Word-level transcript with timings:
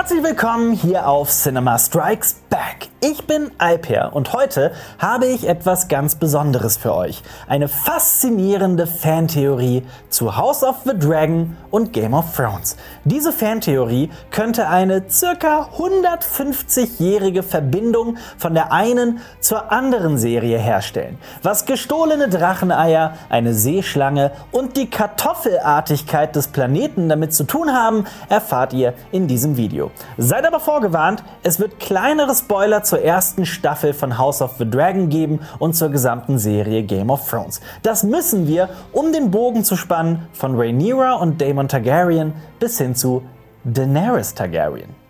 Herzlich 0.00 0.22
willkommen 0.22 0.72
hier 0.72 1.06
auf 1.06 1.28
Cinema 1.28 1.78
Strikes 1.78 2.36
Back. 2.48 2.88
Ich 3.02 3.26
bin 3.26 3.50
Alper 3.58 4.14
und 4.14 4.32
heute 4.32 4.72
habe 4.98 5.26
ich 5.26 5.46
etwas 5.46 5.88
ganz 5.88 6.14
Besonderes 6.14 6.78
für 6.78 6.94
euch. 6.94 7.22
Eine 7.46 7.68
faszinierende 7.68 8.86
Fantheorie 8.86 9.82
zu 10.08 10.38
House 10.38 10.64
of 10.64 10.76
the 10.84 10.98
Dragon 10.98 11.56
und 11.70 11.92
Game 11.92 12.14
of 12.14 12.34
Thrones. 12.34 12.76
Diese 13.04 13.32
Fantheorie 13.32 14.10
könnte 14.30 14.68
eine 14.68 15.04
circa 15.10 15.68
150-jährige 15.78 17.42
Verbindung 17.42 18.16
von 18.38 18.54
der 18.54 18.72
einen 18.72 19.20
zur 19.40 19.70
anderen 19.70 20.16
Serie 20.18 20.58
herstellen. 20.58 21.18
Was 21.42 21.66
gestohlene 21.66 22.28
Dracheneier, 22.28 23.14
eine 23.28 23.52
Seeschlange 23.52 24.32
und 24.50 24.76
die 24.78 24.88
Kartoffelartigkeit 24.88 26.34
des 26.36 26.48
Planeten 26.48 27.08
damit 27.08 27.34
zu 27.34 27.44
tun 27.44 27.72
haben, 27.72 28.04
erfahrt 28.30 28.72
ihr 28.72 28.94
in 29.12 29.26
diesem 29.26 29.56
Video. 29.56 29.89
Seid 30.16 30.46
aber 30.46 30.60
vorgewarnt, 30.60 31.22
es 31.42 31.58
wird 31.58 31.80
kleinere 31.80 32.34
Spoiler 32.34 32.82
zur 32.82 33.02
ersten 33.02 33.46
Staffel 33.46 33.92
von 33.92 34.18
House 34.18 34.42
of 34.42 34.52
the 34.58 34.68
Dragon 34.68 35.08
geben 35.08 35.40
und 35.58 35.74
zur 35.74 35.88
gesamten 35.88 36.38
Serie 36.38 36.82
Game 36.82 37.10
of 37.10 37.28
Thrones. 37.28 37.60
Das 37.82 38.02
müssen 38.02 38.46
wir, 38.46 38.68
um 38.92 39.12
den 39.12 39.30
Bogen 39.30 39.64
zu 39.64 39.76
spannen 39.76 40.28
von 40.32 40.56
Rhaenyra 40.56 41.14
und 41.14 41.40
Daemon 41.40 41.68
Targaryen 41.68 42.34
bis 42.58 42.78
hin 42.78 42.94
zu 42.94 43.22
Daenerys 43.64 44.34
Targaryen. 44.34 45.00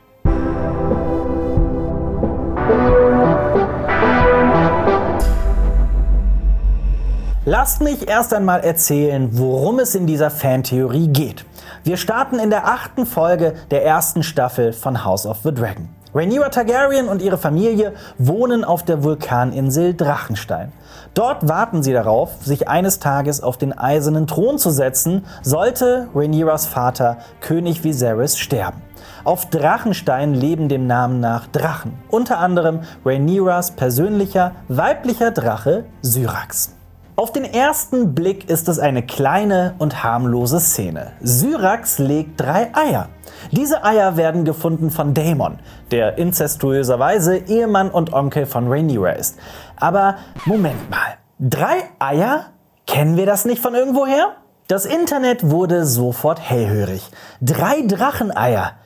Lasst 7.46 7.80
mich 7.80 8.06
erst 8.06 8.34
einmal 8.34 8.60
erzählen, 8.60 9.28
worum 9.32 9.78
es 9.78 9.94
in 9.94 10.06
dieser 10.06 10.30
Fantheorie 10.30 11.08
geht. 11.08 11.44
Wir 11.82 11.96
starten 11.96 12.38
in 12.38 12.50
der 12.50 12.66
achten 12.66 13.06
Folge 13.06 13.54
der 13.70 13.84
ersten 13.84 14.22
Staffel 14.22 14.72
von 14.74 15.02
House 15.04 15.24
of 15.24 15.38
the 15.42 15.52
Dragon. 15.52 15.88
Rhaenyra 16.14 16.48
Targaryen 16.48 17.08
und 17.08 17.22
ihre 17.22 17.38
Familie 17.38 17.94
wohnen 18.18 18.64
auf 18.64 18.82
der 18.82 19.04
Vulkaninsel 19.04 19.94
Drachenstein. 19.94 20.72
Dort 21.14 21.48
warten 21.48 21.82
sie 21.82 21.92
darauf, 21.92 22.42
sich 22.42 22.68
eines 22.68 22.98
Tages 22.98 23.42
auf 23.42 23.56
den 23.56 23.76
eisernen 23.76 24.26
Thron 24.26 24.58
zu 24.58 24.70
setzen, 24.70 25.24
sollte 25.42 26.08
Rhaenyras 26.14 26.66
Vater 26.66 27.18
König 27.40 27.84
Viserys 27.84 28.38
sterben. 28.38 28.82
Auf 29.24 29.46
Drachenstein 29.46 30.34
leben 30.34 30.68
dem 30.68 30.86
Namen 30.86 31.20
nach 31.20 31.46
Drachen, 31.46 31.92
unter 32.08 32.38
anderem 32.38 32.80
Rhaenyras 33.06 33.70
persönlicher 33.70 34.52
weiblicher 34.68 35.30
Drache 35.30 35.84
Syrax. 36.02 36.79
Auf 37.20 37.32
den 37.32 37.44
ersten 37.44 38.14
Blick 38.14 38.48
ist 38.48 38.66
es 38.66 38.78
eine 38.78 39.02
kleine 39.02 39.74
und 39.76 40.02
harmlose 40.02 40.58
Szene. 40.58 41.12
Syrax 41.20 41.98
legt 41.98 42.40
drei 42.40 42.74
Eier. 42.74 43.10
Diese 43.50 43.84
Eier 43.84 44.16
werden 44.16 44.46
gefunden 44.46 44.90
von 44.90 45.12
Daemon, 45.12 45.58
der 45.90 46.16
inzestuöserweise 46.16 47.36
Ehemann 47.36 47.90
und 47.90 48.14
Onkel 48.14 48.46
von 48.46 48.72
Rhaenyra 48.72 49.10
ist. 49.10 49.36
Aber 49.76 50.16
Moment 50.46 50.88
mal, 50.88 51.18
drei 51.38 51.90
Eier? 51.98 52.46
Kennen 52.86 53.18
wir 53.18 53.26
das 53.26 53.44
nicht 53.44 53.60
von 53.60 53.74
irgendwoher? 53.74 54.36
Das 54.66 54.86
Internet 54.86 55.50
wurde 55.50 55.84
sofort 55.84 56.40
hellhörig. 56.40 57.06
Drei 57.42 57.82
Dracheneier. 57.82 58.76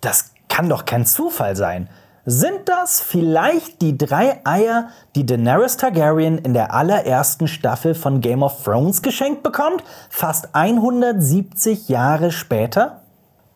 Das 0.00 0.30
kann 0.48 0.68
doch 0.68 0.84
kein 0.84 1.06
Zufall 1.06 1.56
sein. 1.56 1.88
Sind 2.26 2.68
das 2.68 3.00
vielleicht 3.00 3.80
die 3.80 3.96
drei 3.96 4.40
Eier, 4.44 4.90
die 5.14 5.24
Daenerys 5.24 5.78
Targaryen 5.78 6.36
in 6.38 6.52
der 6.52 6.74
allerersten 6.74 7.48
Staffel 7.48 7.94
von 7.94 8.20
Game 8.20 8.42
of 8.42 8.62
Thrones 8.62 9.00
geschenkt 9.00 9.42
bekommt? 9.42 9.82
Fast 10.10 10.54
170 10.54 11.88
Jahre 11.88 12.30
später? 12.30 13.00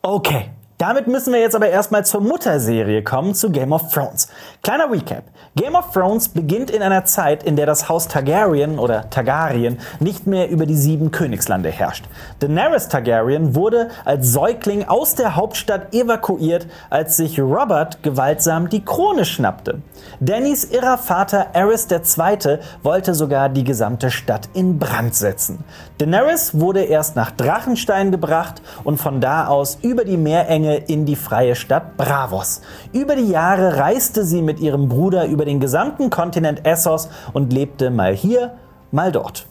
Okay, 0.00 0.50
damit 0.78 1.06
müssen 1.06 1.32
wir 1.32 1.40
jetzt 1.40 1.54
aber 1.54 1.68
erstmal 1.68 2.04
zur 2.04 2.20
Mutterserie 2.20 3.02
kommen, 3.02 3.34
zu 3.34 3.50
Game 3.50 3.72
of 3.72 3.92
Thrones. 3.92 4.28
Kleiner 4.62 4.90
Recap. 4.90 5.24
Game 5.54 5.76
of 5.76 5.92
Thrones 5.92 6.28
beginnt 6.28 6.70
in 6.70 6.82
einer 6.82 7.04
Zeit, 7.04 7.44
in 7.44 7.54
der 7.54 7.66
das 7.66 7.88
Haus 7.88 8.08
Targaryen 8.08 8.78
oder 8.80 9.08
Targaryen 9.08 9.78
nicht 10.00 10.26
mehr 10.26 10.50
über 10.50 10.66
die 10.66 10.74
sieben 10.74 11.12
Königslande 11.12 11.70
herrscht. 11.70 12.06
Daenerys 12.40 12.88
Targaryen 12.88 13.54
wurde 13.54 13.90
als 14.04 14.32
Säugling 14.32 14.88
aus 14.88 15.14
der 15.14 15.36
Hauptstadt 15.36 15.94
evakuiert, 15.94 16.66
als 16.90 17.16
sich 17.16 17.38
Robert 17.38 18.02
gewaltsam 18.02 18.68
die 18.68 18.84
Krone 18.84 19.24
schnappte. 19.24 19.80
Dannys 20.18 20.64
irrer 20.64 20.98
Vater 20.98 21.54
Aerys 21.54 21.86
II. 21.90 22.58
wollte 22.82 23.14
sogar 23.14 23.48
die 23.48 23.64
gesamte 23.64 24.10
Stadt 24.10 24.48
in 24.54 24.78
Brand 24.78 25.14
setzen. 25.14 25.62
Daenerys 25.98 26.58
wurde 26.58 26.82
erst 26.82 27.14
nach 27.14 27.30
Drachenstein 27.30 28.10
gebracht 28.10 28.60
und 28.82 28.98
von 28.98 29.20
da 29.20 29.46
aus 29.46 29.78
über 29.82 30.04
die 30.04 30.16
Meerenge 30.16 30.63
in 30.72 31.06
die 31.06 31.16
freie 31.16 31.54
Stadt 31.54 31.96
Bravos. 31.96 32.62
Über 32.92 33.16
die 33.16 33.28
Jahre 33.28 33.76
reiste 33.76 34.24
sie 34.24 34.42
mit 34.42 34.60
ihrem 34.60 34.88
Bruder 34.88 35.26
über 35.26 35.44
den 35.44 35.60
gesamten 35.60 36.10
Kontinent 36.10 36.66
Essos 36.66 37.08
und 37.32 37.52
lebte 37.52 37.90
mal 37.90 38.14
hier, 38.14 38.54
mal 38.90 39.12
dort. 39.12 39.46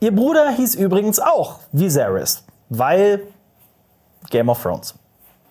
Ihr 0.00 0.14
Bruder 0.14 0.50
hieß 0.50 0.74
übrigens 0.74 1.20
auch 1.20 1.60
Viserys, 1.72 2.44
weil 2.68 3.22
Game 4.30 4.48
of 4.48 4.62
Thrones. 4.62 4.94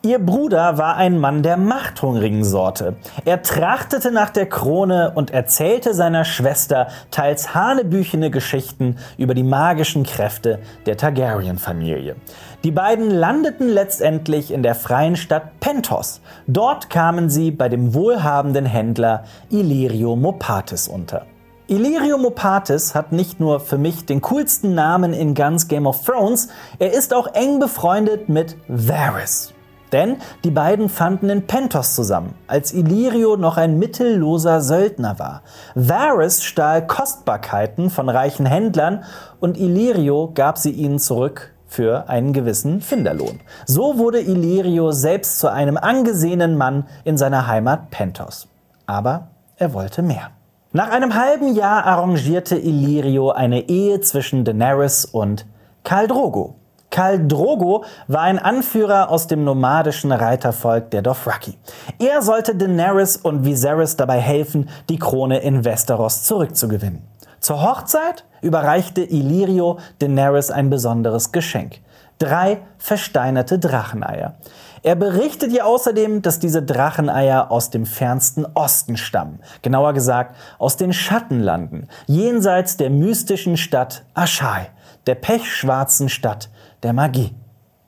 Ihr 0.05 0.19
Bruder 0.19 0.77
war 0.77 0.97
ein 0.97 1.17
Mann 1.17 1.41
der 1.41 1.57
machthungrigen 1.57 2.43
Sorte. 2.43 2.93
Er 3.25 3.41
trachtete 3.41 4.11
nach 4.11 4.29
der 4.29 4.45
Krone 4.45 5.13
und 5.16 5.31
erzählte 5.31 5.95
seiner 5.95 6.25
Schwester 6.25 6.89
teils 7.09 7.55
hanebüchene 7.55 8.29
Geschichten 8.29 8.97
über 9.17 9.33
die 9.33 9.41
magischen 9.41 10.03
Kräfte 10.03 10.59
der 10.85 10.97
Targaryen-Familie. 10.97 12.17
Die 12.63 12.69
beiden 12.69 13.09
landeten 13.09 13.67
letztendlich 13.67 14.51
in 14.51 14.61
der 14.61 14.75
freien 14.75 15.16
Stadt 15.16 15.59
Pentos. 15.59 16.22
Dort 16.45 16.91
kamen 16.91 17.31
sie 17.31 17.49
bei 17.49 17.67
dem 17.67 17.95
wohlhabenden 17.95 18.67
Händler 18.67 19.23
Illyrio 19.49 20.16
Mopatis 20.16 20.87
unter. 20.87 21.25
Illyrio 21.66 22.19
Mopatis 22.19 22.93
hat 22.93 23.11
nicht 23.11 23.39
nur 23.39 23.59
für 23.59 23.79
mich 23.79 24.05
den 24.05 24.22
coolsten 24.22 24.75
Namen 24.75 25.13
in 25.13 25.33
ganz 25.33 25.67
Game 25.67 25.87
of 25.87 26.05
Thrones, 26.05 26.49
er 26.77 26.93
ist 26.93 27.11
auch 27.11 27.33
eng 27.33 27.57
befreundet 27.57 28.29
mit 28.29 28.55
Varys. 28.67 29.54
Denn 29.91 30.18
die 30.44 30.51
beiden 30.51 30.90
fanden 30.90 31.29
in 31.29 31.47
Pentos 31.47 31.96
zusammen, 31.96 32.35
als 32.47 32.73
Illyrio 32.73 33.38
noch 33.38 33.57
ein 33.57 33.78
mittelloser 33.79 34.62
Söldner 34.62 35.19
war. 35.19 35.41
Varys 35.75 36.44
stahl 36.44 36.85
Kostbarkeiten 36.88 37.90
von 37.90 38.09
reichen 38.09 38.46
Händlern 38.46 39.03
und 39.40 39.57
Illyrio 39.57 40.31
gab 40.34 40.57
sie 40.57 40.72
ihnen 40.72 41.00
zurück 41.00 41.53
für 41.68 42.09
einen 42.09 42.34
gewissen 42.34 42.81
Finderlohn. 42.81 43.40
So 43.66 43.97
wurde 43.97 44.22
Illyrio 44.22 44.91
selbst 44.91 45.40
zu 45.40 45.51
einem 45.51 45.78
angesehenen 45.78 46.57
Mann 46.57 46.85
in 47.03 47.17
seiner 47.17 47.47
Heimat 47.47 47.90
Pentos. 47.91 48.47
Aber 48.85 49.28
er 49.57 49.73
wollte 49.73 50.02
mehr. 50.02 50.31
Nach 50.72 50.90
einem 50.90 51.16
halben 51.16 51.56
Jahr 51.56 51.85
arrangierte 51.85 52.57
Illyrio 52.57 53.31
eine 53.31 53.69
Ehe 53.69 54.02
zwischen 54.02 54.44
Daenerys 54.44 55.06
und 55.06 55.46
Khal 55.84 56.07
Drogo. 56.07 56.56
Khal 56.95 57.28
Drogo 57.28 57.83
war 58.07 58.22
ein 58.22 58.39
Anführer 58.39 59.09
aus 59.09 59.28
dem 59.28 59.44
nomadischen 59.44 60.13
Reitervolk 60.13 60.91
der 60.91 61.01
Dothraki. 61.01 61.57
Er 62.00 62.22
sollte 62.22 62.56
Daenerys 62.56 63.17
und 63.17 63.44
Viserys 63.44 63.97
dabei 63.97 64.22
helfen, 64.22 64.69
die 64.88 64.97
Krone 64.97 65.39
in 65.39 65.66
Westeros 65.66 66.23
zurückzugewinnen. 66.23 67.01
Zur 67.41 67.61
Hochzeit 67.61 68.23
überreichte 68.41 69.03
Illyrio 69.03 69.78
Daenerys 70.00 70.51
ein 70.51 70.69
besonderes 70.69 71.34
Geschenk. 71.34 71.81
Drei 72.17 72.61
versteinerte 72.78 73.59
Dracheneier. 73.59 74.35
Er 74.81 74.95
berichtet 74.95 75.51
ihr 75.51 75.66
außerdem, 75.66 76.22
dass 76.22 76.39
diese 76.39 76.63
Dracheneier 76.63 77.51
aus 77.51 77.72
dem 77.72 77.85
fernsten 77.85 78.45
Osten 78.53 78.95
stammen. 78.95 79.39
Genauer 79.63 79.91
gesagt 79.91 80.38
aus 80.59 80.78
den 80.78 80.94
Schattenlanden, 80.94 81.89
jenseits 82.07 82.78
der 82.78 82.89
mystischen 82.89 83.57
Stadt 83.57 84.05
Ashai, 84.13 84.69
der 85.07 85.16
pechschwarzen 85.16 86.07
Stadt 86.07 86.50
der 86.85 86.94
Magie. 86.94 87.34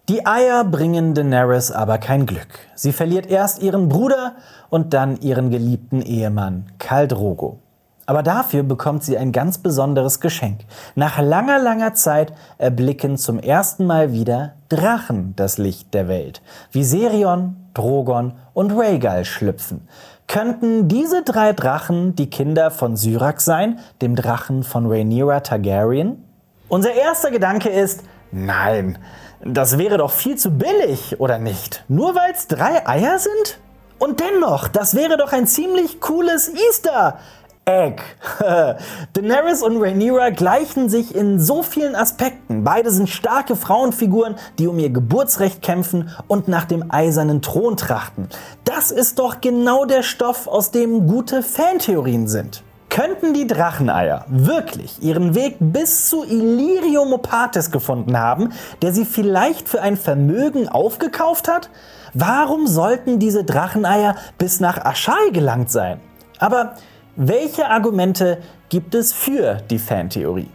Die 0.10 0.26
Eier 0.26 0.64
bringen 0.64 1.14
Daenerys 1.14 1.70
aber 1.70 2.00
kein 2.00 2.26
Glück. 2.26 2.48
Sie 2.74 2.92
verliert 2.92 3.28
erst 3.28 3.62
ihren 3.62 3.90
Bruder 3.90 4.34
und 4.70 4.96
dann 4.96 5.22
ihren 5.22 5.52
geliebten 5.52 6.02
Ehemann 6.02 6.66
Khal 6.80 7.08
Drogo. 7.08 7.60
Aber 8.08 8.24
dafür 8.24 8.64
bekommt 8.64 9.04
sie 9.04 9.16
ein 9.16 9.32
ganz 9.32 9.60
besonderes 9.60 10.20
Geschenk. 10.20 10.62
Nach 10.96 11.22
langer, 11.22 11.60
langer 11.60 11.94
Zeit 11.94 12.34
erblicken 12.58 13.18
zum 13.18 13.38
ersten 13.38 13.86
Mal 13.86 14.14
wieder 14.14 14.54
Drachen 14.70 15.34
das 15.36 15.60
Licht 15.60 15.94
der 15.94 16.08
Welt. 16.08 16.42
Viserion, 16.72 17.56
Drogon 17.76 18.34
und 18.54 18.72
Rhaegal 18.72 19.26
schlüpfen. 19.26 19.88
Könnten 20.26 20.88
diese 20.88 21.22
drei 21.22 21.54
Drachen 21.54 22.16
die 22.16 22.32
Kinder 22.32 22.72
von 22.72 22.98
Syrax 22.98 23.46
sein, 23.46 23.78
dem 24.02 24.16
Drachen 24.16 24.64
von 24.64 24.88
Rhaenyra 24.88 25.42
Targaryen? 25.42 26.24
Unser 26.70 26.94
erster 26.94 27.30
Gedanke 27.30 27.70
ist, 27.70 28.04
Nein, 28.32 28.98
das 29.44 29.78
wäre 29.78 29.98
doch 29.98 30.12
viel 30.12 30.36
zu 30.36 30.52
billig, 30.52 31.20
oder 31.20 31.38
nicht? 31.38 31.84
Nur 31.88 32.16
weil 32.16 32.32
es 32.32 32.48
drei 32.48 32.88
Eier 32.88 33.20
sind? 33.20 33.60
Und 34.00 34.20
dennoch, 34.20 34.68
das 34.68 34.96
wäre 34.96 35.18
doch 35.18 35.34
ein 35.34 35.48
ziemlich 35.48 36.00
cooles 36.00 36.50
Easter. 36.50 37.20
Egg. 37.68 38.02
Daenerys 39.14 39.62
und 39.62 39.82
Rhaenyra 39.82 40.30
gleichen 40.30 40.88
sich 40.88 41.14
in 41.14 41.38
so 41.38 41.64
vielen 41.64 41.96
Aspekten. 41.96 42.64
Beide 42.64 42.92
sind 42.92 43.10
starke 43.10 43.58
Frauenfiguren, 43.58 44.36
die 44.58 44.68
um 44.68 44.80
ihr 44.80 44.90
Geburtsrecht 44.90 45.62
kämpfen 45.62 46.10
und 46.28 46.48
nach 46.48 46.64
dem 46.64 46.92
eisernen 46.92 47.42
Thron 47.42 47.76
trachten. 47.76 48.30
Das 48.64 48.92
ist 48.92 49.20
doch 49.20 49.42
genau 49.42 49.84
der 49.84 50.04
Stoff, 50.04 50.48
aus 50.48 50.72
dem 50.72 51.08
gute 51.08 51.44
Fantheorien 51.44 52.30
sind. 52.30 52.64
Könnten 52.98 53.36
die 53.36 53.46
Dracheneier 53.46 54.26
wirklich 54.28 55.04
ihren 55.04 55.36
Weg 55.36 55.58
bis 55.60 56.10
zu 56.10 56.24
Illyrium 56.24 57.14
Opatis 57.14 57.70
gefunden 57.70 58.18
haben, 58.18 58.54
der 58.82 58.92
sie 58.92 59.06
vielleicht 59.06 59.70
für 59.70 59.84
ein 59.84 59.98
Vermögen 59.98 60.68
aufgekauft 60.68 61.48
hat? 61.48 61.70
Warum 62.16 62.66
sollten 62.66 63.20
diese 63.20 63.44
Dracheneier 63.44 64.16
bis 64.40 64.60
nach 64.62 64.84
Aschai 64.84 65.30
gelangt 65.32 65.70
sein? 65.70 66.00
Aber 66.40 66.74
welche 67.16 67.68
Argumente 67.68 68.40
gibt 68.70 68.96
es 68.96 69.14
für 69.14 69.58
die 69.70 69.78
Fantheorie? 69.78 70.50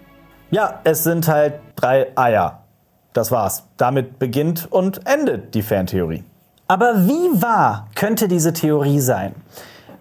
Ja, 0.51 0.81
es 0.83 1.05
sind 1.05 1.29
halt 1.29 1.61
drei 1.77 2.09
Eier. 2.17 2.65
Das 3.13 3.31
war's. 3.31 3.69
Damit 3.77 4.19
beginnt 4.19 4.67
und 4.69 5.07
endet 5.07 5.55
die 5.55 5.63
Fantheorie. 5.63 6.25
Aber 6.67 7.07
wie 7.07 7.41
wahr 7.41 7.87
könnte 7.95 8.27
diese 8.27 8.53
Theorie 8.53 8.99
sein? 8.99 9.33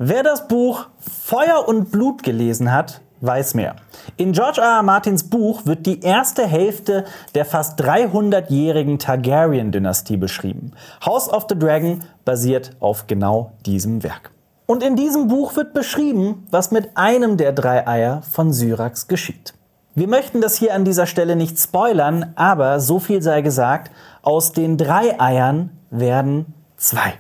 Wer 0.04 0.24
das 0.24 0.48
Buch 0.48 0.88
Feuer 0.98 1.68
und 1.68 1.92
Blut 1.92 2.24
gelesen 2.24 2.72
hat, 2.72 3.02
weiß 3.20 3.54
mehr. 3.54 3.76
In 4.18 4.32
George 4.32 4.60
R. 4.60 4.78
R. 4.78 4.82
Martins 4.82 5.30
Buch 5.30 5.68
wird 5.68 5.86
die 5.86 6.02
erste 6.02 6.48
Hälfte 6.48 7.06
der 7.36 7.46
fast 7.46 7.80
300-jährigen 7.80 8.98
Targaryen-Dynastie 8.98 10.18
beschrieben. 10.18 10.72
House 11.06 11.32
of 11.32 11.46
the 11.50 11.56
Dragon 11.56 12.04
basiert 12.26 12.72
auf 12.80 13.06
genau 13.06 13.52
diesem 13.68 14.02
Werk. 14.02 14.32
Und 14.66 14.82
in 14.82 14.96
diesem 14.96 15.28
Buch 15.28 15.56
wird 15.56 15.76
beschrieben, 15.76 16.48
was 16.50 16.72
mit 16.72 16.98
einem 16.98 17.38
der 17.38 17.52
drei 17.52 17.88
Eier 17.88 18.24
von 18.24 18.54
Syrax 18.54 19.08
geschieht. 19.08 19.54
Wir 19.94 20.08
möchten 20.08 20.42
das 20.42 20.56
hier 20.56 20.74
an 20.74 20.84
dieser 20.84 21.06
Stelle 21.06 21.36
nicht 21.36 21.60
spoilern, 21.60 22.34
aber 22.34 22.80
so 22.80 22.98
viel 22.98 23.22
sei 23.22 23.42
gesagt, 23.42 23.92
aus 24.24 24.52
den 24.52 24.80
drei 24.80 25.22
Eiern 25.22 25.78
werden 25.92 26.56
2. 26.78 27.14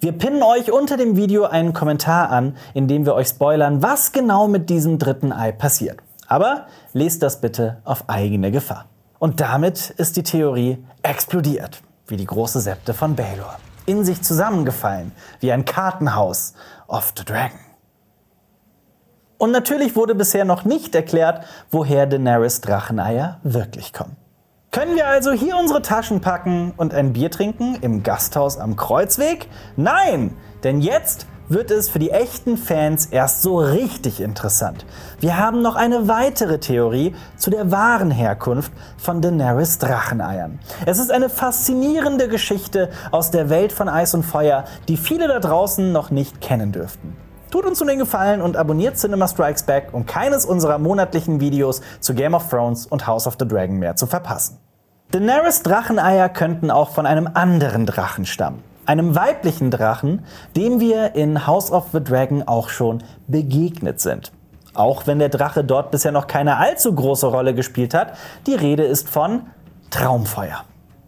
Wir 0.00 0.12
pinnen 0.12 0.42
euch 0.42 0.72
unter 0.72 0.96
dem 0.96 1.16
Video 1.16 1.44
einen 1.44 1.72
Kommentar 1.72 2.30
an, 2.30 2.56
in 2.74 2.88
dem 2.88 3.06
wir 3.06 3.14
euch 3.14 3.28
spoilern, 3.28 3.82
was 3.82 4.12
genau 4.12 4.48
mit 4.48 4.70
diesem 4.70 4.98
dritten 4.98 5.32
Ei 5.32 5.52
passiert. 5.52 5.98
Aber 6.26 6.66
lest 6.92 7.22
das 7.22 7.40
bitte 7.40 7.78
auf 7.84 8.08
eigene 8.08 8.50
Gefahr. 8.50 8.86
Und 9.18 9.40
damit 9.40 9.90
ist 9.90 10.16
die 10.16 10.22
Theorie 10.22 10.84
explodiert, 11.02 11.82
wie 12.06 12.16
die 12.16 12.26
große 12.26 12.60
Septe 12.60 12.94
von 12.94 13.16
Baelor. 13.16 13.56
In 13.86 14.04
sich 14.04 14.22
zusammengefallen, 14.22 15.12
wie 15.40 15.50
ein 15.50 15.64
Kartenhaus 15.64 16.54
of 16.86 17.12
the 17.16 17.24
Dragon. 17.24 17.58
Und 19.38 19.52
natürlich 19.52 19.96
wurde 19.96 20.14
bisher 20.14 20.44
noch 20.44 20.64
nicht 20.64 20.94
erklärt, 20.94 21.44
woher 21.70 22.06
Daenerys 22.06 22.60
Dracheneier 22.60 23.38
wirklich 23.42 23.92
kommen. 23.92 24.16
Können 24.70 24.96
wir 24.96 25.06
also 25.06 25.32
hier 25.32 25.56
unsere 25.56 25.80
Taschen 25.80 26.20
packen 26.20 26.74
und 26.76 26.92
ein 26.92 27.14
Bier 27.14 27.30
trinken 27.30 27.76
im 27.80 28.02
Gasthaus 28.02 28.58
am 28.58 28.76
Kreuzweg? 28.76 29.48
Nein, 29.76 30.36
denn 30.62 30.82
jetzt 30.82 31.26
wird 31.48 31.70
es 31.70 31.88
für 31.88 31.98
die 31.98 32.10
echten 32.10 32.58
Fans 32.58 33.06
erst 33.06 33.40
so 33.40 33.58
richtig 33.58 34.20
interessant. 34.20 34.84
Wir 35.20 35.38
haben 35.38 35.62
noch 35.62 35.74
eine 35.74 36.06
weitere 36.06 36.58
Theorie 36.58 37.14
zu 37.38 37.48
der 37.48 37.70
wahren 37.70 38.10
Herkunft 38.10 38.70
von 38.98 39.22
Daenerys 39.22 39.78
Dracheneiern. 39.78 40.58
Es 40.84 40.98
ist 40.98 41.10
eine 41.10 41.30
faszinierende 41.30 42.28
Geschichte 42.28 42.90
aus 43.10 43.30
der 43.30 43.48
Welt 43.48 43.72
von 43.72 43.88
Eis 43.88 44.12
und 44.12 44.22
Feuer, 44.22 44.64
die 44.86 44.98
viele 44.98 45.28
da 45.28 45.40
draußen 45.40 45.90
noch 45.90 46.10
nicht 46.10 46.42
kennen 46.42 46.72
dürften. 46.72 47.16
Tut 47.50 47.64
uns 47.64 47.80
nun 47.80 47.88
den 47.88 47.98
Gefallen 47.98 48.42
und 48.42 48.58
abonniert 48.58 48.98
Cinema 48.98 49.26
Strikes 49.26 49.62
Back, 49.62 49.88
um 49.92 50.04
keines 50.04 50.44
unserer 50.44 50.78
monatlichen 50.78 51.40
Videos 51.40 51.80
zu 52.00 52.12
Game 52.14 52.34
of 52.34 52.48
Thrones 52.50 52.86
und 52.86 53.06
House 53.06 53.26
of 53.26 53.36
the 53.40 53.48
Dragon 53.48 53.78
mehr 53.78 53.96
zu 53.96 54.06
verpassen. 54.06 54.58
Daenerys 55.12 55.62
Dracheneier 55.62 56.28
könnten 56.28 56.70
auch 56.70 56.90
von 56.90 57.06
einem 57.06 57.30
anderen 57.32 57.86
Drachen 57.86 58.26
stammen. 58.26 58.62
Einem 58.84 59.14
weiblichen 59.14 59.70
Drachen, 59.70 60.26
dem 60.56 60.80
wir 60.80 61.14
in 61.14 61.46
House 61.46 61.72
of 61.72 61.86
the 61.92 62.04
Dragon 62.04 62.42
auch 62.46 62.68
schon 62.68 63.02
begegnet 63.26 64.00
sind. 64.00 64.30
Auch 64.74 65.06
wenn 65.06 65.18
der 65.18 65.30
Drache 65.30 65.64
dort 65.64 65.90
bisher 65.90 66.12
noch 66.12 66.26
keine 66.26 66.58
allzu 66.58 66.94
große 66.94 67.26
Rolle 67.26 67.54
gespielt 67.54 67.94
hat, 67.94 68.12
die 68.46 68.54
Rede 68.54 68.84
ist 68.84 69.08
von 69.08 69.46
Traumfeuer. 69.88 70.64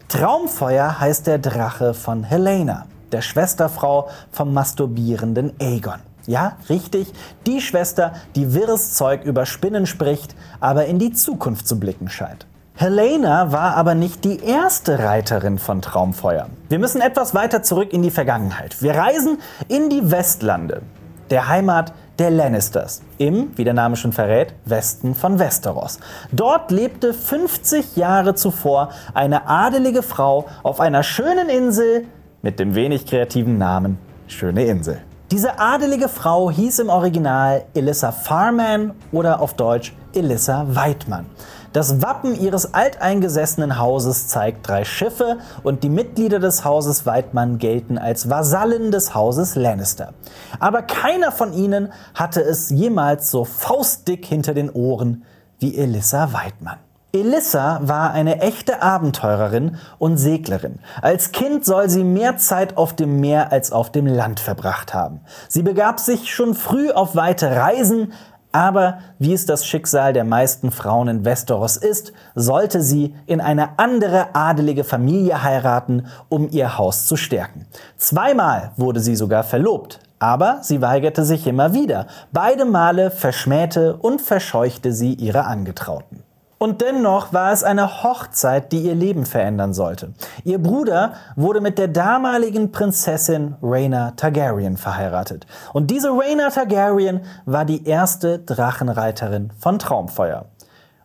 Traumfeuer 0.07 0.99
heißt 0.99 1.27
der 1.27 1.37
Drache 1.37 1.93
von 1.93 2.23
Helena, 2.23 2.87
der 3.11 3.21
Schwesterfrau 3.21 4.09
vom 4.31 4.53
masturbierenden 4.53 5.53
Aegon. 5.61 5.99
Ja, 6.27 6.57
richtig, 6.69 7.11
die 7.47 7.61
Schwester, 7.61 8.13
die 8.35 8.53
wirres 8.53 8.93
Zeug 8.93 9.23
über 9.23 9.45
Spinnen 9.45 9.85
spricht, 9.85 10.35
aber 10.59 10.85
in 10.85 10.99
die 10.99 11.13
Zukunft 11.13 11.67
zu 11.67 11.79
blicken 11.79 12.09
scheint. 12.09 12.45
Helena 12.75 13.51
war 13.51 13.75
aber 13.75 13.95
nicht 13.95 14.23
die 14.23 14.39
erste 14.39 14.99
Reiterin 14.99 15.59
von 15.59 15.81
Traumfeuer. 15.81 16.47
Wir 16.69 16.79
müssen 16.79 17.01
etwas 17.01 17.35
weiter 17.35 17.63
zurück 17.63 17.93
in 17.93 18.01
die 18.01 18.11
Vergangenheit. 18.11 18.81
Wir 18.81 18.95
reisen 18.95 19.39
in 19.67 19.89
die 19.89 20.09
Westlande, 20.09 20.81
der 21.29 21.47
Heimat 21.47 21.93
der 22.17 22.31
Lannisters, 22.31 23.01
im, 23.17 23.51
wie 23.55 23.63
der 23.63 23.73
Name 23.73 23.95
schon 23.95 24.13
verrät, 24.13 24.53
Westen 24.65 25.15
von 25.15 25.39
Westeros. 25.39 25.99
Dort 26.31 26.71
lebte 26.71 27.13
50 27.13 27.95
Jahre 27.97 28.35
zuvor 28.35 28.89
eine 29.13 29.47
adelige 29.47 30.03
Frau 30.03 30.45
auf 30.63 30.79
einer 30.79 31.03
schönen 31.03 31.49
Insel 31.49 32.05
mit 32.41 32.59
dem 32.59 32.75
wenig 32.75 33.05
kreativen 33.05 33.57
Namen 33.57 33.97
Schöne 34.27 34.63
Insel. 34.63 35.01
Diese 35.31 35.59
adelige 35.59 36.09
Frau 36.09 36.51
hieß 36.51 36.79
im 36.79 36.89
Original 36.89 37.63
Elissa 37.73 38.11
Farman 38.11 38.91
oder 39.13 39.39
auf 39.39 39.53
Deutsch 39.53 39.95
Elissa 40.13 40.65
Weidmann. 40.67 41.25
Das 41.71 42.01
Wappen 42.01 42.35
ihres 42.37 42.73
alteingesessenen 42.73 43.79
Hauses 43.79 44.27
zeigt 44.27 44.67
drei 44.67 44.83
Schiffe 44.83 45.37
und 45.63 45.83
die 45.83 45.89
Mitglieder 45.89 46.39
des 46.39 46.65
Hauses 46.65 47.05
Weidmann 47.05 47.59
gelten 47.59 47.97
als 47.97 48.29
Vasallen 48.29 48.91
des 48.91 49.15
Hauses 49.15 49.55
Lannister. 49.55 50.13
Aber 50.59 50.81
keiner 50.81 51.31
von 51.31 51.53
ihnen 51.53 51.93
hatte 52.13 52.41
es 52.41 52.69
jemals 52.69 53.31
so 53.31 53.45
faustdick 53.45 54.25
hinter 54.25 54.53
den 54.53 54.69
Ohren 54.69 55.23
wie 55.59 55.77
Elissa 55.77 56.33
Weidmann. 56.33 56.79
Elissa 57.13 57.81
war 57.83 58.11
eine 58.11 58.39
echte 58.39 58.81
Abenteurerin 58.81 59.75
und 59.99 60.15
Seglerin. 60.15 60.79
Als 61.01 61.33
Kind 61.33 61.65
soll 61.65 61.89
sie 61.89 62.05
mehr 62.05 62.37
Zeit 62.37 62.77
auf 62.77 62.95
dem 62.95 63.19
Meer 63.19 63.51
als 63.51 63.73
auf 63.73 63.91
dem 63.91 64.07
Land 64.07 64.39
verbracht 64.39 64.93
haben. 64.93 65.19
Sie 65.49 65.61
begab 65.61 65.99
sich 65.99 66.33
schon 66.33 66.55
früh 66.55 66.89
auf 66.89 67.15
weite 67.17 67.53
Reisen, 67.53 68.13
aber 68.53 68.99
wie 69.19 69.33
es 69.33 69.45
das 69.45 69.65
Schicksal 69.65 70.13
der 70.13 70.23
meisten 70.23 70.71
Frauen 70.71 71.09
in 71.09 71.25
Westeros 71.25 71.75
ist, 71.75 72.13
sollte 72.33 72.81
sie 72.81 73.13
in 73.25 73.41
eine 73.41 73.77
andere 73.77 74.33
adelige 74.33 74.85
Familie 74.85 75.43
heiraten, 75.43 76.07
um 76.29 76.49
ihr 76.49 76.77
Haus 76.77 77.07
zu 77.07 77.17
stärken. 77.17 77.67
Zweimal 77.97 78.71
wurde 78.77 79.01
sie 79.01 79.17
sogar 79.17 79.43
verlobt, 79.43 79.99
aber 80.19 80.59
sie 80.61 80.81
weigerte 80.81 81.25
sich 81.25 81.45
immer 81.45 81.73
wieder. 81.73 82.07
Beide 82.31 82.63
Male 82.63 83.11
verschmähte 83.11 83.97
und 83.97 84.21
verscheuchte 84.21 84.93
sie 84.93 85.13
ihre 85.13 85.43
Angetrauten. 85.43 86.23
Und 86.61 86.81
dennoch 86.81 87.33
war 87.33 87.51
es 87.51 87.63
eine 87.63 88.03
Hochzeit, 88.03 88.71
die 88.71 88.81
ihr 88.81 88.93
Leben 88.93 89.25
verändern 89.25 89.73
sollte. 89.73 90.13
Ihr 90.43 90.59
Bruder 90.59 91.13
wurde 91.35 91.59
mit 91.59 91.79
der 91.79 91.87
damaligen 91.87 92.71
Prinzessin 92.71 93.55
Rhaena 93.63 94.11
Targaryen 94.11 94.77
verheiratet. 94.77 95.47
Und 95.73 95.89
diese 95.89 96.09
Rhaena 96.09 96.51
Targaryen 96.51 97.21
war 97.47 97.65
die 97.65 97.87
erste 97.87 98.37
Drachenreiterin 98.37 99.51
von 99.57 99.79
Traumfeuer. 99.79 100.45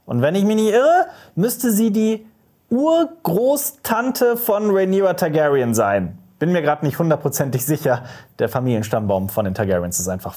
Und 0.05 0.21
wenn 0.21 0.35
ich 0.35 0.45
mich 0.45 0.57
nicht 0.57 0.75
irre, 0.75 1.07
müsste 1.37 1.71
sie 1.71 1.91
die 1.91 2.27
Urgroßtante 2.69 4.37
von 4.37 4.77
Rhaenyra 4.77 5.15
Targaryen 5.15 5.73
sein. 5.75 6.19
Bin 6.39 6.53
mir 6.53 6.61
gerade 6.61 6.85
nicht 6.85 6.99
hundertprozentig 6.99 7.65
sicher. 7.65 8.03
Der 8.39 8.51
Familienstammbaum 8.51 9.31
von 9.31 9.47
den 9.47 9.55
Targaryens 9.55 9.99
ist 10.01 10.09
einfach, 10.09 10.37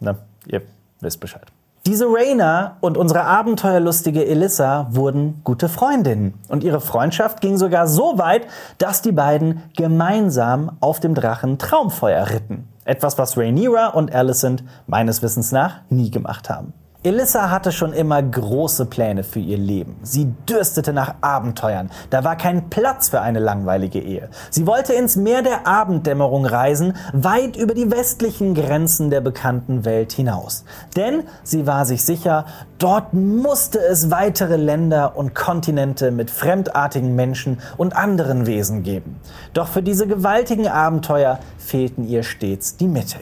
ne, 0.00 0.18
ihr 0.44 0.60
wisst 1.00 1.20
Bescheid. 1.20 1.46
Diese 1.88 2.04
Raina 2.06 2.76
und 2.82 2.98
unsere 2.98 3.24
abenteuerlustige 3.24 4.26
Elissa 4.26 4.88
wurden 4.90 5.40
gute 5.42 5.70
Freundinnen. 5.70 6.34
Und 6.48 6.62
ihre 6.62 6.82
Freundschaft 6.82 7.40
ging 7.40 7.56
sogar 7.56 7.88
so 7.88 8.18
weit, 8.18 8.46
dass 8.76 9.00
die 9.00 9.10
beiden 9.10 9.62
gemeinsam 9.74 10.72
auf 10.80 11.00
dem 11.00 11.14
Drachen 11.14 11.56
Traumfeuer 11.56 12.28
ritten. 12.28 12.68
Etwas, 12.84 13.16
was 13.16 13.38
Rhaenyra 13.38 13.86
und 13.86 14.14
Alicent 14.14 14.64
meines 14.86 15.22
Wissens 15.22 15.50
nach 15.50 15.80
nie 15.88 16.10
gemacht 16.10 16.50
haben. 16.50 16.74
Elissa 17.04 17.50
hatte 17.50 17.70
schon 17.70 17.92
immer 17.92 18.20
große 18.20 18.86
Pläne 18.86 19.22
für 19.22 19.38
ihr 19.38 19.56
Leben. 19.56 20.00
Sie 20.02 20.34
dürstete 20.48 20.92
nach 20.92 21.14
Abenteuern. 21.20 21.92
Da 22.10 22.24
war 22.24 22.34
kein 22.34 22.70
Platz 22.70 23.08
für 23.08 23.20
eine 23.20 23.38
langweilige 23.38 24.00
Ehe. 24.00 24.28
Sie 24.50 24.66
wollte 24.66 24.94
ins 24.94 25.14
Meer 25.14 25.42
der 25.42 25.64
Abenddämmerung 25.64 26.44
reisen, 26.44 26.96
weit 27.12 27.54
über 27.54 27.74
die 27.74 27.92
westlichen 27.92 28.52
Grenzen 28.52 29.10
der 29.10 29.20
bekannten 29.20 29.84
Welt 29.84 30.10
hinaus. 30.10 30.64
Denn 30.96 31.22
sie 31.44 31.68
war 31.68 31.86
sich 31.86 32.04
sicher, 32.04 32.46
dort 32.78 33.14
musste 33.14 33.78
es 33.78 34.10
weitere 34.10 34.56
Länder 34.56 35.16
und 35.16 35.36
Kontinente 35.36 36.10
mit 36.10 36.32
fremdartigen 36.32 37.14
Menschen 37.14 37.60
und 37.76 37.94
anderen 37.94 38.44
Wesen 38.44 38.82
geben. 38.82 39.20
Doch 39.54 39.68
für 39.68 39.84
diese 39.84 40.08
gewaltigen 40.08 40.66
Abenteuer 40.66 41.38
fehlten 41.58 42.08
ihr 42.08 42.24
stets 42.24 42.76
die 42.76 42.88
Mittel. 42.88 43.20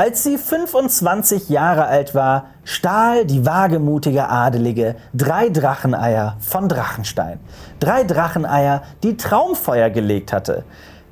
Als 0.00 0.22
sie 0.22 0.38
25 0.38 1.50
Jahre 1.50 1.84
alt 1.84 2.14
war, 2.14 2.46
stahl 2.64 3.26
die 3.26 3.44
wagemutige 3.44 4.30
Adelige 4.30 4.96
drei 5.12 5.50
Dracheneier 5.50 6.38
von 6.40 6.70
Drachenstein. 6.70 7.38
Drei 7.80 8.04
Dracheneier, 8.04 8.80
die 9.02 9.18
Traumfeuer 9.18 9.90
gelegt 9.90 10.32
hatte. 10.32 10.64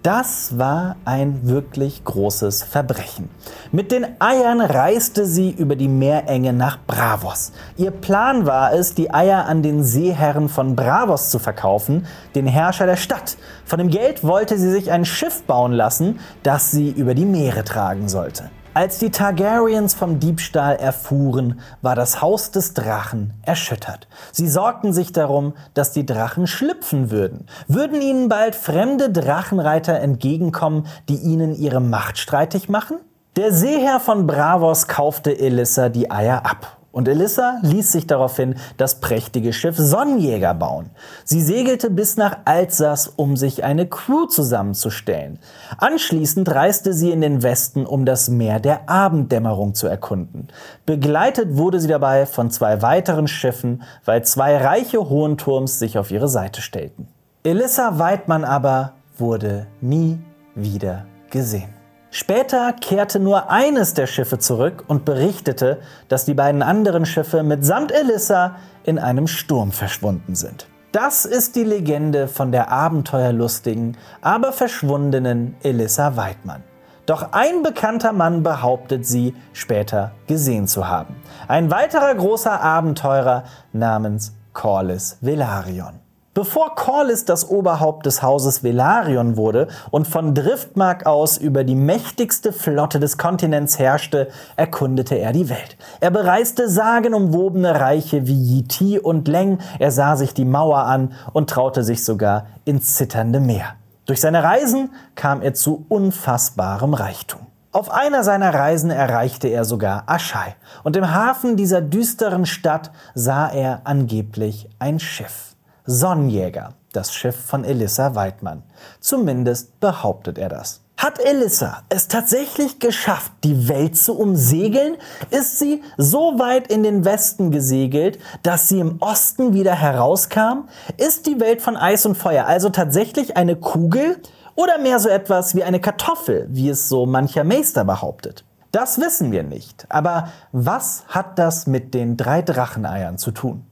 Das 0.03 0.57
war 0.57 0.97
ein 1.05 1.47
wirklich 1.47 2.03
großes 2.03 2.63
Verbrechen. 2.63 3.29
Mit 3.73 3.93
den 3.93 4.07
Eiern 4.21 4.63
reiste 4.63 5.27
sie 5.27 5.51
über 5.51 5.77
die 5.77 5.89
Meerenge 5.89 6.55
nach 6.55 6.79
Bravos. 6.87 7.53
Ihr 7.77 7.91
Plan 7.91 8.47
war 8.47 8.73
es, 8.73 8.95
die 8.95 9.13
Eier 9.13 9.45
an 9.45 9.63
den 9.63 9.85
Seeherren 9.85 10.49
von 10.49 10.77
Bravos 10.77 11.29
zu 11.29 11.39
verkaufen, 11.39 12.07
den 12.35 12.47
Herrscher 12.47 12.87
der 12.87 12.97
Stadt. 12.97 13.37
Von 13.67 13.81
dem 13.81 13.91
Geld 13.91 14.25
wollte 14.25 14.57
sie 14.57 14.71
sich 14.71 14.91
ein 14.91 15.05
Schiff 15.05 15.43
bauen 15.43 15.73
lassen, 15.73 16.21
das 16.43 16.71
sie 16.71 16.89
über 16.89 17.13
die 17.13 17.27
Meere 17.27 17.65
tragen 17.65 18.09
sollte. 18.09 18.49
Als 18.79 19.01
die 19.01 19.11
Targaryens 19.11 19.95
vom 19.95 20.21
Diebstahl 20.21 20.77
erfuhren, 20.77 21.59
war 21.83 21.97
das 21.97 22.23
Haus 22.23 22.53
des 22.53 22.75
Drachen 22.75 23.35
erschüttert. 23.43 24.07
Sie 24.31 24.47
sorgten 24.47 24.93
sich 24.93 25.11
darum, 25.11 25.55
dass 25.75 25.91
die 25.91 26.07
Drachen 26.07 26.47
schlüpfen 26.47 27.11
würden. 27.11 27.47
Würden 27.67 28.01
ihnen 28.01 28.29
bald 28.29 28.55
fremde 28.55 29.11
Drachenreiter 29.11 29.99
entgegenkommen, 29.99 30.87
die 31.09 31.17
ihnen 31.17 31.57
ihre 31.57 31.81
Macht 31.81 32.19
streitig 32.19 32.69
machen? 32.69 32.99
Der 33.35 33.53
Seeherr 33.53 33.99
von 33.99 34.29
Bravos 34.29 34.87
kaufte 34.87 35.37
Elissa 35.37 35.89
die 35.89 36.13
Eier 36.13 36.47
ab 36.47 36.78
und 36.99 37.07
Elissa 37.07 37.61
ließ 37.63 37.93
sich 37.93 38.09
daraufhin 38.09 38.57
das 38.77 38.99
prächtige 38.99 39.53
Schiff 39.53 39.77
Sonnenjäger 39.79 40.53
bauen. 40.53 40.91
Sie 41.23 41.41
segelte 41.41 41.91
bis 41.91 42.17
nach 42.17 42.39
Alsace, 42.45 43.13
um 43.15 43.37
sich 43.37 43.63
eine 43.63 43.87
Crew 43.87 44.27
zusammenzustellen. 44.27 45.39
Anschließend 45.77 46.53
reiste 46.53 46.93
sie 46.93 47.13
in 47.13 47.21
den 47.21 47.45
Westen, 47.45 47.87
um 47.87 48.05
das 48.05 48.31
Meer 48.31 48.59
der 48.59 48.91
Abenddämmerung 48.91 49.75
zu 49.75 49.87
erkunden. 49.87 50.49
Begleitet 50.87 51.57
wurde 51.57 51.79
sie 51.79 51.87
dabei 51.87 52.27
von 52.27 52.51
zwei 52.51 52.83
weiteren 52.83 53.29
Schiffen, 53.29 53.85
weil 54.05 54.25
zwei 54.25 54.57
reiche 54.57 55.09
Hohenturms 55.09 55.79
sich 55.79 55.99
auf 55.99 56.11
ihre 56.11 56.27
Seite 56.27 56.63
stellten. 56.63 57.07
Elissa 57.45 58.01
Weidmann 58.01 58.43
aber 58.43 58.95
wurde 59.17 59.69
nie 59.81 60.19
wieder 60.57 61.07
gesehen. 61.31 61.78
Später 62.11 62.73
kehrte 62.73 63.21
nur 63.21 63.51
eines 63.51 63.93
der 63.93 64.07
Schiffe 64.07 64.39
zurück 64.39 64.85
und 64.89 65.05
berichtete, 65.05 65.81
dass 66.09 66.25
die 66.25 66.35
beiden 66.35 66.63
anderen 66.63 67.05
Schiffe 67.05 67.43
mitsamt 67.43 67.93
Elissa 67.93 68.57
in 68.85 68.99
einem 68.99 69.27
Sturm 69.27 69.73
verschwunden 69.73 70.35
sind. 70.35 70.69
Das 70.93 71.27
ist 71.27 71.55
die 71.55 71.65
Legende 71.65 72.27
von 72.27 72.51
der 72.51 72.73
abenteuerlustigen, 72.73 73.99
aber 74.23 74.53
verschwundenen 74.53 75.55
Elissa 75.63 76.17
Weidmann. 76.17 76.65
Doch 77.05 77.33
ein 77.33 77.63
bekannter 77.63 78.13
Mann 78.13 78.43
behauptet 78.43 79.07
sie 79.07 79.35
später 79.53 80.13
gesehen 80.27 80.67
zu 80.67 80.89
haben. 80.89 81.17
Ein 81.47 81.71
weiterer 81.71 82.15
großer 82.15 82.61
Abenteurer 82.61 83.45
namens 83.73 84.35
Corlys 84.55 85.19
Velaryon. 85.21 86.08
Bevor 86.39 86.77
Corlys 86.77 87.25
das 87.25 87.51
Oberhaupt 87.51 88.07
des 88.07 88.23
Hauses 88.23 88.63
Velaryon 88.63 89.37
wurde 89.37 89.67
und 89.91 90.07
von 90.07 90.37
Driftmark 90.37 91.05
aus 91.05 91.37
über 91.37 91.65
die 91.65 91.75
mächtigste 91.75 92.53
Flotte 92.53 93.01
des 93.01 93.19
Kontinents 93.19 93.81
herrschte, 93.81 94.29
erkundete 94.55 95.17
er 95.17 95.33
die 95.33 95.49
Welt. 95.49 95.77
Er 95.99 96.13
bereiste 96.13 96.69
sagenumwobene 96.69 97.81
Reiche 97.81 98.29
wie 98.29 98.41
Yiti 98.41 99.01
und 99.01 99.27
Leng, 99.27 99.59
er 99.81 99.91
sah 99.91 100.15
sich 100.15 100.33
die 100.33 100.45
Mauer 100.45 100.85
an 100.85 101.11
und 101.33 101.51
traute 101.51 101.83
sich 101.83 102.05
sogar 102.05 102.47
ins 102.65 102.95
zitternde 102.95 103.41
Meer. 103.41 103.75
Durch 104.07 104.21
seine 104.21 104.45
Reisen 104.45 104.91
kam 105.17 105.43
er 105.43 105.55
zu 105.55 105.87
unfassbarem 105.89 106.95
Reichtum. 106.95 107.41
Auf 107.73 107.91
einer 107.91 108.23
seiner 108.23 108.55
Reisen 108.55 108.93
erreichte 108.93 109.49
er 109.49 109.65
sogar 109.65 110.05
Aschai 110.07 110.55
und 110.85 110.95
im 110.95 111.13
Hafen 111.13 111.57
dieser 111.57 111.81
düsteren 111.81 112.47
Stadt 112.47 112.93
sah 113.17 113.49
er 113.49 113.81
angeblich 113.83 114.69
ein 114.79 115.01
Schiff. 115.01 115.48
Sonnenjäger, 115.91 116.75
das 116.93 117.15
Schiff 117.15 117.35
von 117.35 117.65
Elissa 117.65 118.15
Weidmann. 118.15 118.63
Zumindest 119.01 119.81
behauptet 119.81 120.37
er 120.37 120.51
das. 120.51 120.83
Hat 120.99 121.19
Elissa 121.19 121.83
es 121.89 122.09
tatsächlich 122.09 122.79
geschafft, 122.79 123.33
die 123.43 123.69
Welt 123.69 123.97
zu 123.97 124.19
umsegeln? 124.19 124.97
Ist 125.31 125.59
sie 125.59 125.83
so 125.97 126.39
weit 126.39 126.71
in 126.71 126.83
den 126.83 127.07
Westen 127.07 127.51
gesegelt, 127.51 128.19
dass 128.43 128.69
sie 128.69 128.81
im 128.81 129.01
Osten 129.01 129.55
wieder 129.55 129.75
herauskam? 129.75 130.69
Ist 130.99 131.25
die 131.25 131.41
Welt 131.41 131.63
von 131.63 131.79
Eis 131.79 132.05
und 132.05 132.19
Feuer 132.19 132.45
also 132.45 132.69
tatsächlich 132.69 133.39
eine 133.39 133.57
Kugel 133.57 134.19
oder 134.57 134.77
mehr 134.77 134.99
so 134.99 135.09
etwas 135.09 135.55
wie 135.55 135.65
eine 135.65 135.81
Kartoffel, 135.81 136.49
wie 136.51 136.69
es 136.69 136.91
so 136.91 137.07
mancher 137.07 137.45
Meister 137.45 137.87
behauptet? 137.87 138.45
Das 138.73 139.01
wissen 139.01 139.33
wir 139.33 139.43
nicht. 139.43 139.87
Aber 139.89 140.29
was 140.53 141.05
hat 141.09 141.39
das 141.39 141.67
mit 141.67 141.95
den 141.95 142.19
drei 142.19 142.43
Dracheneiern 142.43 143.17
zu 143.17 143.31
tun? 143.31 143.65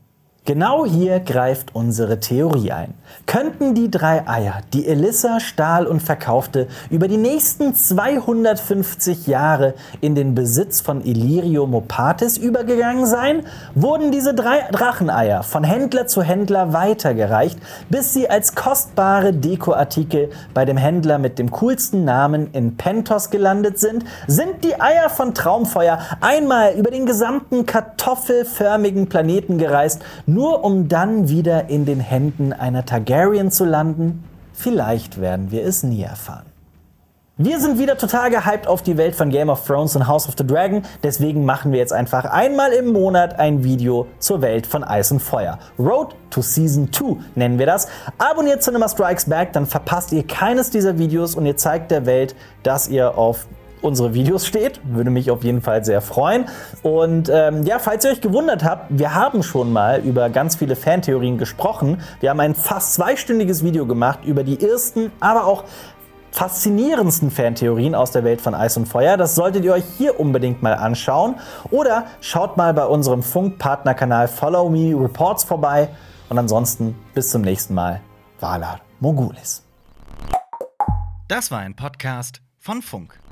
Genau 0.47 0.87
hier 0.87 1.19
greift 1.19 1.75
unsere 1.75 2.21
Theorie 2.21 2.71
ein. 2.71 2.95
Könnten 3.27 3.75
die 3.75 3.91
drei 3.91 4.29
Eier, 4.29 4.61
die 4.73 4.87
Elissa 4.87 5.41
stahl 5.41 5.89
und 5.89 6.01
verkaufte, 6.01 6.69
über 6.89 7.09
die 7.09 7.17
nächsten 7.17 7.75
250 7.75 9.27
Jahre 9.27 9.75
in 10.01 10.15
den 10.15 10.37
Besitz 10.37 10.81
von 10.81 11.05
Illyrio 11.05 11.67
Mopatis 11.67 12.39
übergegangen 12.39 13.07
sein? 13.07 13.43
Wurden 13.75 14.13
diese 14.13 14.35
drei 14.35 14.61
Dracheneier 14.71 15.43
von 15.43 15.65
Händler 15.65 16.07
zu 16.07 16.23
Händler 16.23 16.73
weitergereicht, 16.73 17.59
bis 17.89 18.15
sie 18.15 18.31
als 18.31 18.55
kostbare 18.55 19.33
Dekoartikel 19.33 20.31
bei 20.55 20.65
dem 20.65 20.77
Händler 20.77 21.19
mit 21.19 21.41
dem 21.41 21.51
coolsten 21.51 22.05
Namen 22.05 22.53
in 22.53 22.77
Pentos 22.77 23.31
gelandet 23.31 23.81
sind? 23.81 24.05
Sind 24.29 24.63
die 24.63 24.81
Eier 24.81 25.11
von 25.11 25.35
Traumfeuer 25.35 25.99
einmal 26.21 26.75
über 26.75 26.93
den 26.93 27.05
gesamten 27.05 27.67
kartoffelförmigen 27.67 29.09
Planeten 29.09 29.59
gereist, 29.59 30.03
nur 30.37 30.65
um 30.65 30.87
dann 30.87 31.31
wieder 31.31 31.71
in 31.71 31.87
den 31.87 31.99
Händen 31.99 32.53
einer 32.53 32.85
Targaryen 32.85 33.51
zu 33.51 33.65
landen? 33.65 34.23
Vielleicht 34.53 35.19
werden 35.19 35.51
wir 35.51 35.65
es 35.65 35.83
nie 35.83 36.03
erfahren. 36.03 36.45
Wir 37.39 37.59
sind 37.59 37.79
wieder 37.79 37.97
total 37.97 38.29
gehypt 38.29 38.67
auf 38.67 38.83
die 38.83 38.99
Welt 38.99 39.15
von 39.15 39.31
Game 39.31 39.49
of 39.49 39.67
Thrones 39.67 39.97
und 39.97 40.07
House 40.07 40.29
of 40.29 40.35
the 40.37 40.47
Dragon, 40.47 40.83
deswegen 41.03 41.47
machen 41.47 41.73
wir 41.73 41.79
jetzt 41.79 41.93
einfach 41.93 42.27
einmal 42.27 42.73
im 42.73 42.93
Monat 42.93 43.39
ein 43.39 43.65
Video 43.65 44.09
zur 44.19 44.43
Welt 44.43 44.67
von 44.67 44.85
Eis 44.85 45.11
und 45.11 45.21
Feuer. 45.21 45.59
Road 45.79 46.15
to 46.29 46.43
Season 46.43 46.93
2 46.93 47.17
nennen 47.35 47.59
wir 47.59 47.67
das. 47.67 47.89
Abonniert 48.19 48.63
Cinema 48.63 48.91
Strikes 48.91 49.25
Back, 49.25 49.55
dann 49.55 49.65
verpasst 49.65 50.13
ihr 50.13 50.27
keines 50.27 50.69
dieser 50.69 50.99
Videos 50.99 51.35
und 51.35 51.47
ihr 51.47 51.57
zeigt 51.57 51.91
der 51.91 52.05
Welt, 52.05 52.37
dass 52.63 52.89
ihr 52.89 53.17
auf 53.17 53.47
unsere 53.83 54.15
Videos 54.15 54.47
steht. 54.47 54.81
Würde 54.85 55.11
mich 55.11 55.31
auf 55.31 55.45
jeden 55.45 55.63
Fall 55.63 55.85
sehr 55.85 56.01
freuen. 56.01 56.47
Und 56.83 57.31
ähm, 57.33 57.65
ja, 57.65 57.79
falls 57.79 58.05
ihr 58.05 58.11
euch 58.11 58.21
gewundert 58.21 58.65
habt, 58.65 58.87
wir 58.91 59.15
haben 59.15 59.43
schon 59.43 59.73
mal 59.73 60.01
über 60.01 60.31
ganz 60.31 60.57
viele 60.57 60.77
Fantheorien 60.77 61.39
gesprochen. 61.39 62.01
Wir 62.21 62.31
haben 62.31 62.41
ein 62.41 62.55
fast 62.55 62.95
zweistündiges 62.95 63.63
Video 63.63 63.87
gemacht 63.87 64.21
über 64.25 64.45
die 64.45 64.63
ersten, 64.63 65.13
aber 65.21 65.47
auch 65.47 65.65
faszinierendsten 66.37 67.31
Fantheorien 67.31 67.95
aus 67.95 68.11
der 68.11 68.23
Welt 68.23 68.43
von 68.43 68.55
Eis 68.55 68.77
und 68.77 68.87
Feuer. 68.87 69.17
Das 69.17 69.35
solltet 69.35 69.65
ihr 69.65 69.73
euch 69.73 69.85
hier 69.97 70.21
unbedingt 70.21 70.63
mal 70.63 70.75
anschauen. 70.75 71.37
Oder 71.71 72.07
schaut 72.21 72.59
mal 72.59 72.75
bei 72.75 72.85
unserem 72.85 73.23
Funk-Partnerkanal 73.23 74.29
Follow 74.29 74.69
Me 74.69 74.95
Reports 74.95 75.45
vorbei. 75.45 75.89
Und 76.29 76.39
ansonsten 76.39 76.95
bis 77.15 77.31
zum 77.31 77.43
nächsten 77.43 77.75
Mal. 77.75 78.01
Valar 78.39 78.81
Mogulis. 79.01 79.63
Das 81.29 81.51
war 81.51 81.61
ein 81.61 81.75
Podcast 81.75 82.43
von 82.59 82.83
Funk. 82.83 83.26